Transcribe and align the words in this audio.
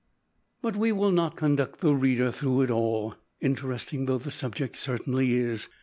But 0.63 0.75
we 0.75 0.91
will 0.91 1.11
not 1.11 1.35
conduct 1.35 1.79
the 1.81 1.93
reader 1.93 2.31
through 2.31 2.61
it 2.63 2.71
all 2.71 3.13
interesting 3.39 4.07
though 4.07 4.17
the 4.17 4.31
subject 4.31 4.75
certainly 4.75 5.35
is. 5.35 5.69